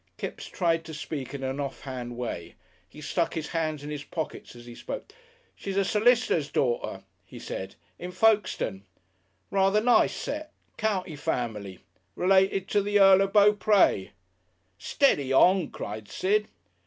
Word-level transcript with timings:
Kipps 0.17 0.47
tried 0.47 0.83
to 0.85 0.95
speak 0.95 1.35
in 1.35 1.43
an 1.43 1.59
offhand 1.59 2.17
way. 2.17 2.55
He 2.89 3.01
stuck 3.01 3.35
his 3.35 3.49
hands 3.49 3.83
in 3.83 3.91
his 3.91 4.03
pockets 4.03 4.55
as 4.55 4.65
he 4.65 4.73
spoke. 4.73 5.13
"She's 5.55 5.77
a 5.77 5.85
solicitor's 5.85 6.49
daughter," 6.49 7.03
he 7.23 7.37
said, 7.37 7.75
"in 7.99 8.11
Folkestone. 8.11 8.85
Rather'r 9.51 9.83
nice 9.83 10.15
set. 10.15 10.53
County 10.75 11.15
family. 11.15 11.81
Related 12.15 12.67
to 12.69 12.81
the 12.81 12.99
Earl 12.99 13.21
of 13.21 13.33
Beaupres" 13.33 14.09
"Steady 14.91 15.31
on!" 15.31 15.69
cried 15.69 16.09
Sid. 16.09 16.47